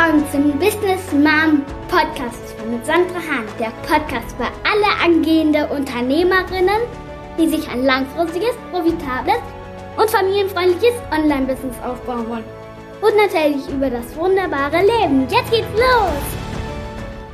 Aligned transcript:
willkommen 0.00 0.32
zum 0.32 0.58
Business 0.58 1.12
Mom 1.12 1.62
Podcast 1.88 2.54
mit 2.70 2.86
Sandra 2.86 3.16
Hahn. 3.16 3.44
Der 3.58 3.70
Podcast 3.86 4.34
für 4.34 4.46
alle 4.64 5.04
angehende 5.04 5.66
Unternehmerinnen, 5.68 6.80
die 7.38 7.48
sich 7.48 7.68
ein 7.68 7.84
langfristiges, 7.84 8.56
profitables 8.70 9.40
und 9.98 10.08
familienfreundliches 10.08 10.94
Online-Business 11.12 11.76
aufbauen 11.82 12.26
wollen. 12.30 12.44
Und 13.02 13.14
natürlich 13.16 13.68
über 13.68 13.90
das 13.90 14.16
wunderbare 14.16 14.80
Leben. 14.80 15.28
Jetzt 15.28 15.50
geht's 15.50 15.68
los! 15.72 16.22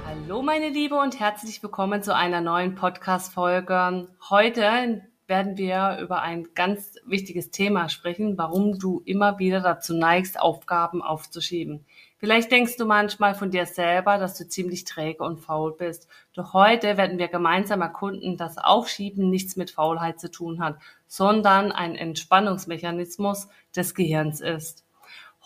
Hallo 0.09 0.43
meine 0.43 0.69
Liebe 0.69 0.97
und 0.97 1.21
herzlich 1.21 1.63
willkommen 1.63 2.03
zu 2.03 2.17
einer 2.17 2.41
neuen 2.41 2.75
Podcast-Folge. 2.75 4.09
Heute 4.29 5.03
werden 5.27 5.57
wir 5.57 5.99
über 6.01 6.23
ein 6.23 6.49
ganz 6.55 6.97
wichtiges 7.05 7.51
Thema 7.51 7.89
sprechen, 7.89 8.39
warum 8.39 8.79
du 8.79 9.03
immer 9.05 9.39
wieder 9.39 9.61
dazu 9.61 9.95
neigst, 9.95 10.41
Aufgaben 10.41 11.03
aufzuschieben. 11.03 11.85
Vielleicht 12.19 12.51
denkst 12.51 12.77
du 12.77 12.87
manchmal 12.87 13.35
von 13.35 13.51
dir 13.51 13.67
selber, 13.67 14.17
dass 14.17 14.39
du 14.39 14.49
ziemlich 14.49 14.85
träge 14.85 15.23
und 15.23 15.39
faul 15.39 15.77
bist. 15.77 16.09
Doch 16.33 16.55
heute 16.55 16.97
werden 16.97 17.19
wir 17.19 17.29
gemeinsam 17.29 17.83
erkunden, 17.83 18.37
dass 18.37 18.57
Aufschieben 18.57 19.29
nichts 19.29 19.57
mit 19.57 19.71
Faulheit 19.71 20.19
zu 20.19 20.31
tun 20.31 20.61
hat, 20.61 20.79
sondern 21.07 21.73
ein 21.73 21.95
Entspannungsmechanismus 21.95 23.49
des 23.75 23.95
Gehirns 23.95 24.41
ist. 24.41 24.87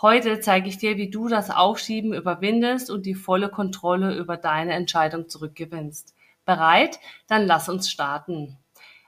Heute 0.01 0.41
zeige 0.41 0.69
ich 0.69 0.79
dir, 0.79 0.97
wie 0.97 1.11
du 1.11 1.29
das 1.29 1.51
Aufschieben 1.51 2.15
überwindest 2.15 2.91
und 2.91 3.05
die 3.05 3.15
volle 3.15 3.51
Kontrolle 3.51 4.17
über 4.17 4.37
deine 4.37 4.73
Entscheidung 4.73 5.29
zurückgewinnst. 5.29 6.15
Bereit? 6.47 7.01
Dann 7.27 7.47
lass 7.47 7.69
uns 7.69 7.91
starten. 7.91 8.60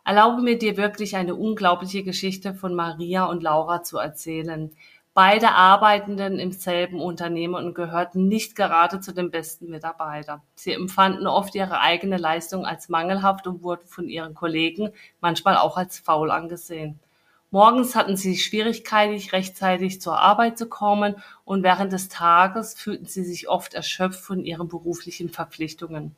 Erlaube 0.05 0.43
mir 0.43 0.59
dir 0.59 0.77
wirklich 0.77 1.15
eine 1.17 1.37
unglaubliche 1.37 2.03
Geschichte 2.03 2.55
von 2.55 2.75
Maria 2.75 3.25
und 3.27 3.43
Laura 3.43 3.83
zu 3.85 3.99
erzählen. 3.99 4.73
Beide 5.15 5.51
arbeitenden 5.51 6.39
im 6.39 6.53
selben 6.53 7.01
Unternehmen 7.01 7.55
und 7.55 7.75
gehörten 7.75 8.27
nicht 8.29 8.57
gerade 8.57 8.99
zu 8.99 9.13
den 9.13 9.31
besten 9.31 9.69
Mitarbeitern. 9.69 10.41
Sie 10.55 10.73
empfanden 10.73 11.27
oft 11.27 11.55
ihre 11.55 11.81
eigene 11.81 12.17
Leistung 12.17 12.65
als 12.65 12.89
mangelhaft 12.89 13.47
und 13.47 13.63
wurden 13.63 13.87
von 13.87 14.09
ihren 14.09 14.35
Kollegen 14.35 14.91
manchmal 15.21 15.57
auch 15.57 15.77
als 15.77 15.99
faul 15.99 16.31
angesehen. 16.31 16.99
Morgens 17.53 17.95
hatten 17.95 18.17
sie 18.17 18.39
Schwierigkeiten, 18.39 19.23
rechtzeitig 19.31 20.01
zur 20.01 20.19
Arbeit 20.19 20.57
zu 20.57 20.67
kommen 20.67 21.17
und 21.45 21.63
während 21.63 21.93
des 21.93 22.09
Tages 22.09 22.75
fühlten 22.75 23.05
sie 23.05 23.25
sich 23.25 23.51
oft 23.51 23.75
erschöpft 23.75 24.21
von 24.21 24.43
ihren 24.45 24.69
beruflichen 24.69 25.29
Verpflichtungen. 25.29 26.17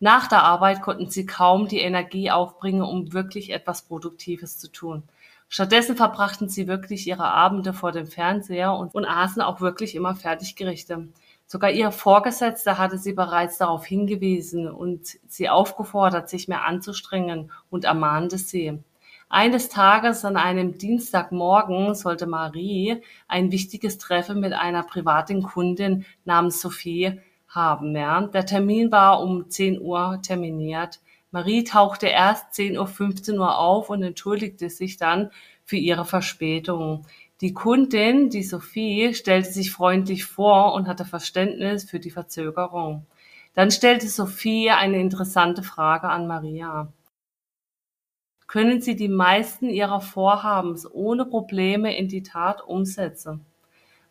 Nach 0.00 0.26
der 0.26 0.42
Arbeit 0.42 0.82
konnten 0.82 1.10
sie 1.10 1.26
kaum 1.26 1.68
die 1.68 1.80
Energie 1.80 2.30
aufbringen, 2.30 2.82
um 2.82 3.12
wirklich 3.12 3.50
etwas 3.50 3.82
Produktives 3.82 4.58
zu 4.58 4.70
tun. 4.70 5.04
Stattdessen 5.48 5.96
verbrachten 5.96 6.48
sie 6.48 6.66
wirklich 6.66 7.06
ihre 7.06 7.26
Abende 7.26 7.72
vor 7.74 7.92
dem 7.92 8.06
Fernseher 8.06 8.72
und, 8.72 8.94
und 8.94 9.04
aßen 9.04 9.42
auch 9.42 9.60
wirklich 9.60 9.94
immer 9.94 10.14
Fertiggerichte. 10.14 11.08
Sogar 11.46 11.70
ihr 11.70 11.90
Vorgesetzter 11.90 12.78
hatte 12.78 12.96
sie 12.96 13.12
bereits 13.12 13.58
darauf 13.58 13.84
hingewiesen 13.84 14.70
und 14.70 15.18
sie 15.28 15.50
aufgefordert, 15.50 16.30
sich 16.30 16.48
mehr 16.48 16.64
anzustrengen 16.64 17.52
und 17.68 17.84
ermahnte 17.84 18.38
sie. 18.38 18.82
Eines 19.28 19.68
Tages 19.68 20.24
an 20.24 20.36
einem 20.36 20.78
Dienstagmorgen 20.78 21.94
sollte 21.94 22.26
Marie 22.26 23.02
ein 23.28 23.52
wichtiges 23.52 23.98
Treffen 23.98 24.40
mit 24.40 24.54
einer 24.54 24.82
privaten 24.82 25.42
Kundin 25.42 26.06
namens 26.24 26.60
Sophie 26.60 27.20
haben. 27.54 27.94
Ja. 27.96 28.20
Der 28.22 28.46
Termin 28.46 28.90
war 28.90 29.22
um 29.22 29.48
10 29.48 29.80
Uhr 29.80 30.20
terminiert. 30.22 31.00
Marie 31.30 31.64
tauchte 31.64 32.06
erst 32.08 32.54
10 32.54 32.76
Uhr, 32.76 32.86
15 32.86 33.38
Uhr 33.38 33.58
auf 33.58 33.88
und 33.88 34.02
entschuldigte 34.02 34.68
sich 34.68 34.96
dann 34.96 35.30
für 35.64 35.76
ihre 35.76 36.04
Verspätung. 36.04 37.06
Die 37.40 37.54
Kundin, 37.54 38.30
die 38.30 38.42
Sophie, 38.42 39.14
stellte 39.14 39.50
sich 39.50 39.72
freundlich 39.72 40.24
vor 40.24 40.74
und 40.74 40.86
hatte 40.86 41.04
Verständnis 41.04 41.84
für 41.84 42.00
die 42.00 42.10
Verzögerung. 42.10 43.06
Dann 43.54 43.70
stellte 43.70 44.08
Sophie 44.08 44.70
eine 44.70 45.00
interessante 45.00 45.62
Frage 45.62 46.08
an 46.08 46.26
Maria. 46.26 46.92
Können 48.46 48.80
Sie 48.80 48.96
die 48.96 49.08
meisten 49.08 49.70
Ihrer 49.70 50.00
Vorhabens 50.00 50.86
ohne 50.90 51.24
Probleme 51.24 51.96
in 51.96 52.08
die 52.08 52.22
Tat 52.22 52.62
umsetzen? 52.62 53.46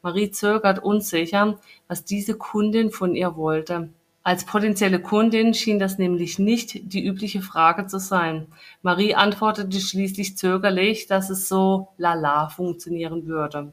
Marie 0.02 0.32
zögert 0.32 0.80
unsicher, 0.80 1.60
was 1.88 2.06
diese 2.06 2.36
Kundin 2.36 2.92
von 2.92 3.16
ihr 3.16 3.36
wollte. 3.36 3.90
Als 4.24 4.46
potenzielle 4.46 5.00
Kundin 5.00 5.54
schien 5.54 5.80
das 5.80 5.98
nämlich 5.98 6.38
nicht 6.38 6.94
die 6.94 7.04
übliche 7.04 7.42
Frage 7.42 7.88
zu 7.88 8.00
sein. 8.00 8.48
Marie 8.84 9.16
antwortete 9.16 9.80
schließlich 9.80 10.38
zögerlich, 10.38 11.08
dass 11.08 11.30
es 11.30 11.48
so 11.48 11.90
lala 11.98 12.50
funktionieren 12.50 13.26
würde. 13.26 13.72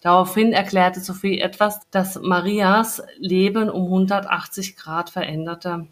Daraufhin 0.00 0.52
erklärte 0.52 1.00
Sophie 1.00 1.40
etwas, 1.40 1.80
das 1.90 2.20
Marias 2.20 3.02
Leben 3.18 3.68
um 3.68 3.84
180 3.84 4.76
Grad 4.76 5.10
veränderte. 5.10 5.88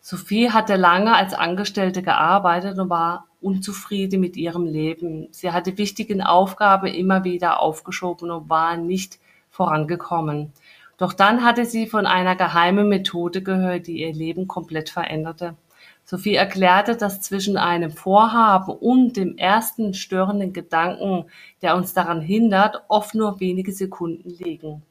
Sophie 0.00 0.50
hatte 0.50 0.76
lange 0.76 1.14
als 1.14 1.34
Angestellte 1.34 2.02
gearbeitet 2.02 2.78
und 2.78 2.88
war 2.88 3.26
unzufrieden 3.40 4.20
mit 4.20 4.36
ihrem 4.36 4.64
Leben. 4.64 5.28
Sie 5.30 5.50
hatte 5.50 5.78
wichtigen 5.78 6.22
Aufgaben 6.22 6.86
immer 6.86 7.24
wieder 7.24 7.60
aufgeschoben 7.60 8.30
und 8.30 8.50
war 8.50 8.76
nicht 8.76 9.18
vorangekommen. 9.50 10.52
Doch 10.98 11.12
dann 11.14 11.44
hatte 11.44 11.64
sie 11.64 11.86
von 11.86 12.06
einer 12.06 12.36
geheimen 12.36 12.88
Methode 12.88 13.42
gehört, 13.42 13.86
die 13.86 14.02
ihr 14.02 14.12
Leben 14.12 14.46
komplett 14.46 14.90
veränderte. 14.90 15.56
Sophie 16.04 16.34
erklärte, 16.34 16.96
dass 16.96 17.20
zwischen 17.20 17.56
einem 17.56 17.90
Vorhaben 17.90 18.74
und 18.74 19.16
dem 19.16 19.38
ersten 19.38 19.94
störenden 19.94 20.52
Gedanken, 20.52 21.26
der 21.62 21.76
uns 21.76 21.94
daran 21.94 22.20
hindert, 22.20 22.82
oft 22.88 23.14
nur 23.14 23.40
wenige 23.40 23.72
Sekunden 23.72 24.28
liegen. 24.28 24.82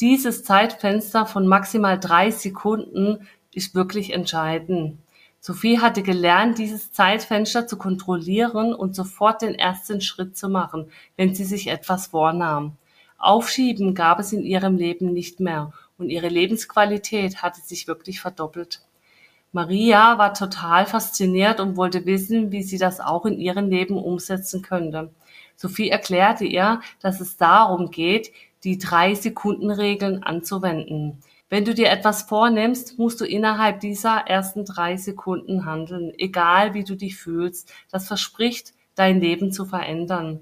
Dieses 0.00 0.42
Zeitfenster 0.42 1.26
von 1.26 1.46
maximal 1.46 2.00
drei 2.00 2.30
Sekunden 2.30 3.28
ist 3.52 3.74
wirklich 3.74 4.12
entscheidend. 4.12 4.98
Sophie 5.46 5.78
hatte 5.78 6.02
gelernt, 6.02 6.56
dieses 6.56 6.90
Zeitfenster 6.90 7.66
zu 7.66 7.76
kontrollieren 7.76 8.72
und 8.72 8.96
sofort 8.96 9.42
den 9.42 9.54
ersten 9.54 10.00
Schritt 10.00 10.38
zu 10.38 10.48
machen, 10.48 10.90
wenn 11.18 11.34
sie 11.34 11.44
sich 11.44 11.66
etwas 11.66 12.06
vornahm. 12.06 12.78
Aufschieben 13.18 13.94
gab 13.94 14.20
es 14.20 14.32
in 14.32 14.42
ihrem 14.42 14.78
Leben 14.78 15.12
nicht 15.12 15.40
mehr 15.40 15.74
und 15.98 16.08
ihre 16.08 16.28
Lebensqualität 16.28 17.42
hatte 17.42 17.60
sich 17.60 17.86
wirklich 17.86 18.22
verdoppelt. 18.22 18.80
Maria 19.52 20.16
war 20.16 20.32
total 20.32 20.86
fasziniert 20.86 21.60
und 21.60 21.76
wollte 21.76 22.06
wissen, 22.06 22.50
wie 22.50 22.62
sie 22.62 22.78
das 22.78 23.00
auch 23.00 23.26
in 23.26 23.38
ihrem 23.38 23.68
Leben 23.68 23.98
umsetzen 23.98 24.62
könnte. 24.62 25.12
Sophie 25.56 25.90
erklärte 25.90 26.46
ihr, 26.46 26.80
dass 27.00 27.20
es 27.20 27.36
darum 27.36 27.90
geht, 27.90 28.32
die 28.64 28.78
drei 28.78 29.14
Sekunden 29.14 29.70
Regeln 29.70 30.22
anzuwenden. 30.22 31.20
Wenn 31.50 31.64
du 31.64 31.74
dir 31.74 31.90
etwas 31.90 32.22
vornimmst, 32.22 32.98
musst 32.98 33.20
du 33.20 33.24
innerhalb 33.24 33.80
dieser 33.80 34.26
ersten 34.26 34.64
drei 34.64 34.96
Sekunden 34.96 35.66
handeln, 35.66 36.12
egal 36.18 36.74
wie 36.74 36.84
du 36.84 36.96
dich 36.96 37.16
fühlst. 37.16 37.72
Das 37.90 38.08
verspricht, 38.08 38.72
dein 38.94 39.20
Leben 39.20 39.52
zu 39.52 39.66
verändern. 39.66 40.40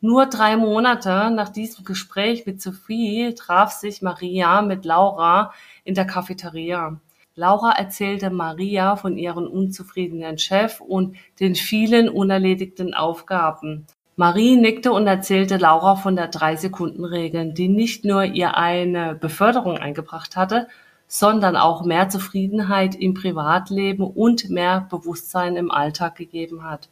Nur 0.00 0.26
drei 0.26 0.56
Monate 0.56 1.30
nach 1.30 1.48
diesem 1.48 1.84
Gespräch 1.84 2.46
mit 2.46 2.60
Sophie 2.60 3.34
traf 3.34 3.72
sich 3.72 4.02
Maria 4.02 4.62
mit 4.62 4.84
Laura 4.84 5.52
in 5.82 5.94
der 5.94 6.06
Cafeteria. 6.06 7.00
Laura 7.34 7.72
erzählte 7.72 8.30
Maria 8.30 8.96
von 8.96 9.18
ihrem 9.18 9.46
unzufriedenen 9.46 10.38
Chef 10.38 10.80
und 10.80 11.16
den 11.40 11.56
vielen 11.56 12.08
unerledigten 12.08 12.94
Aufgaben. 12.94 13.86
Marie 14.16 14.56
nickte 14.56 14.92
und 14.92 15.08
erzählte 15.08 15.56
Laura 15.56 15.96
von 15.96 16.14
der 16.14 16.28
Drei-Sekunden-Regel, 16.28 17.52
die 17.52 17.66
nicht 17.66 18.04
nur 18.04 18.22
ihr 18.22 18.56
eine 18.56 19.16
Beförderung 19.16 19.76
eingebracht 19.76 20.36
hatte, 20.36 20.68
sondern 21.08 21.56
auch 21.56 21.84
mehr 21.84 22.08
Zufriedenheit 22.08 22.94
im 22.94 23.14
Privatleben 23.14 24.04
und 24.06 24.50
mehr 24.50 24.86
Bewusstsein 24.88 25.56
im 25.56 25.72
Alltag 25.72 26.14
gegeben 26.14 26.62
hat. 26.62 26.88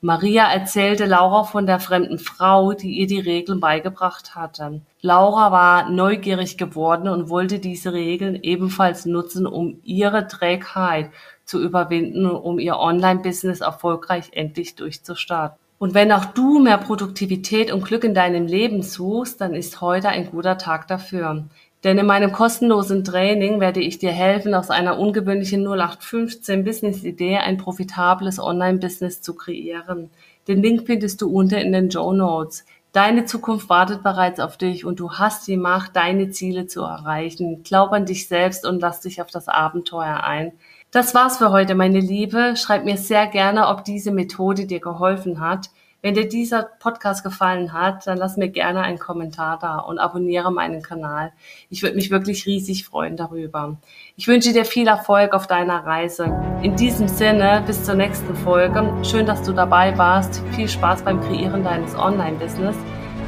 Maria 0.00 0.52
erzählte 0.52 1.06
Laura 1.06 1.42
von 1.42 1.66
der 1.66 1.80
fremden 1.80 2.18
Frau, 2.18 2.72
die 2.72 2.98
ihr 2.98 3.08
die 3.08 3.20
Regeln 3.20 3.58
beigebracht 3.58 4.36
hatte. 4.36 4.80
Laura 5.00 5.50
war 5.50 5.90
neugierig 5.90 6.56
geworden 6.56 7.08
und 7.08 7.30
wollte 7.30 7.58
diese 7.58 7.92
Regeln 7.92 8.38
ebenfalls 8.42 9.06
nutzen, 9.06 9.46
um 9.46 9.80
ihre 9.82 10.28
Trägheit 10.28 11.10
zu 11.46 11.60
überwinden, 11.60 12.30
um 12.30 12.60
ihr 12.60 12.76
Online-Business 12.76 13.60
erfolgreich 13.60 14.30
endlich 14.32 14.76
durchzustarten. 14.76 15.63
Und 15.84 15.92
wenn 15.92 16.12
auch 16.12 16.24
du 16.24 16.60
mehr 16.60 16.78
Produktivität 16.78 17.70
und 17.70 17.84
Glück 17.84 18.04
in 18.04 18.14
deinem 18.14 18.46
Leben 18.46 18.80
suchst, 18.80 19.38
dann 19.42 19.52
ist 19.52 19.82
heute 19.82 20.08
ein 20.08 20.30
guter 20.30 20.56
Tag 20.56 20.88
dafür. 20.88 21.44
Denn 21.84 21.98
in 21.98 22.06
meinem 22.06 22.32
kostenlosen 22.32 23.04
Training 23.04 23.60
werde 23.60 23.80
ich 23.80 23.98
dir 23.98 24.10
helfen, 24.10 24.54
aus 24.54 24.70
einer 24.70 24.98
ungewöhnlichen 24.98 25.62
0815 25.62 26.64
Business-Idee 26.64 27.36
ein 27.36 27.58
profitables 27.58 28.38
Online-Business 28.38 29.20
zu 29.20 29.34
kreieren. 29.34 30.08
Den 30.48 30.62
Link 30.62 30.86
findest 30.86 31.20
du 31.20 31.28
unten 31.28 31.56
in 31.56 31.72
den 31.72 31.90
Show 31.90 32.14
Notes. 32.14 32.64
Deine 32.92 33.26
Zukunft 33.26 33.68
wartet 33.68 34.02
bereits 34.02 34.40
auf 34.40 34.56
dich 34.56 34.86
und 34.86 35.00
du 35.00 35.12
hast 35.12 35.46
die 35.48 35.58
Macht, 35.58 35.96
deine 35.96 36.30
Ziele 36.30 36.66
zu 36.66 36.80
erreichen. 36.80 37.62
Glaub 37.62 37.92
an 37.92 38.06
dich 38.06 38.26
selbst 38.26 38.64
und 38.64 38.80
lass 38.80 39.02
dich 39.02 39.20
auf 39.20 39.30
das 39.30 39.48
Abenteuer 39.48 40.24
ein. 40.24 40.52
Das 40.94 41.12
war's 41.12 41.38
für 41.38 41.50
heute, 41.50 41.74
meine 41.74 41.98
Liebe. 41.98 42.54
Schreib 42.56 42.84
mir 42.84 42.96
sehr 42.96 43.26
gerne, 43.26 43.66
ob 43.66 43.82
diese 43.82 44.12
Methode 44.12 44.64
dir 44.64 44.78
geholfen 44.78 45.40
hat. 45.40 45.70
Wenn 46.02 46.14
dir 46.14 46.28
dieser 46.28 46.62
Podcast 46.62 47.24
gefallen 47.24 47.72
hat, 47.72 48.06
dann 48.06 48.16
lass 48.16 48.36
mir 48.36 48.48
gerne 48.48 48.82
einen 48.82 49.00
Kommentar 49.00 49.58
da 49.60 49.80
und 49.80 49.98
abonniere 49.98 50.52
meinen 50.52 50.82
Kanal. 50.82 51.32
Ich 51.68 51.82
würde 51.82 51.96
mich 51.96 52.12
wirklich 52.12 52.46
riesig 52.46 52.84
freuen 52.84 53.16
darüber. 53.16 53.76
Ich 54.14 54.28
wünsche 54.28 54.52
dir 54.52 54.64
viel 54.64 54.86
Erfolg 54.86 55.32
auf 55.32 55.48
deiner 55.48 55.84
Reise. 55.84 56.32
In 56.62 56.76
diesem 56.76 57.08
Sinne, 57.08 57.64
bis 57.66 57.82
zur 57.82 57.96
nächsten 57.96 58.36
Folge. 58.36 58.88
Schön, 59.02 59.26
dass 59.26 59.42
du 59.42 59.52
dabei 59.52 59.98
warst. 59.98 60.44
Viel 60.54 60.68
Spaß 60.68 61.02
beim 61.02 61.20
Kreieren 61.22 61.64
deines 61.64 61.96
Online-Business. 61.96 62.76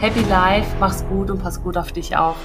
Happy 0.01 0.23
Life, 0.31 0.69
mach's 0.79 1.05
gut 1.09 1.33
und 1.33 1.43
pass 1.43 1.61
gut 1.61 1.77
auf 1.77 1.91
dich 1.91 2.17
auf. 2.17 2.37